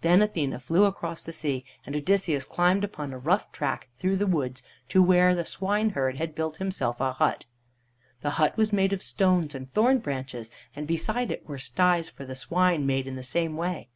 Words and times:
Then 0.00 0.22
Athene 0.22 0.58
flew 0.58 0.84
across 0.84 1.22
the 1.22 1.34
sea, 1.34 1.62
and 1.84 1.94
Odysseus 1.94 2.46
climbed 2.46 2.82
up 2.82 2.98
a 2.98 3.08
rough 3.08 3.52
track 3.52 3.88
through 3.94 4.16
the 4.16 4.26
woods 4.26 4.62
to 4.88 5.02
where 5.02 5.34
the 5.34 5.44
swineherd 5.44 6.16
had 6.16 6.34
built 6.34 6.56
himself 6.56 6.98
a 6.98 7.12
hut. 7.12 7.44
The 8.22 8.30
hut 8.40 8.56
was 8.56 8.72
made 8.72 8.94
of 8.94 9.02
stones 9.02 9.54
and 9.54 9.68
thorn 9.68 9.98
branches, 9.98 10.50
and 10.74 10.86
beside 10.86 11.30
it 11.30 11.46
were 11.46 11.58
sties 11.58 12.08
for 12.08 12.24
the 12.24 12.34
swine 12.34 12.86
made 12.86 13.06
in 13.06 13.16
the 13.16 13.22
same 13.22 13.54
way. 13.54 13.90